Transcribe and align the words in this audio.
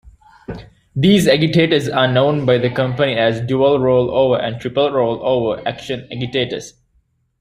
These 0.95 1.27
agitators 1.27 1.87
are 1.87 2.11
known 2.11 2.43
by 2.43 2.57
the 2.57 2.71
company 2.71 3.13
as 3.13 3.39
dual-rollover 3.41 4.41
and 4.43 4.59
triple-rollover 4.59 5.61
action 5.63 6.07
agitators. 6.11 6.73